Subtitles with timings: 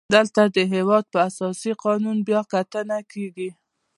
[0.15, 3.49] دلته د هیواد په اساسي قانون بیا کتنه کیږي.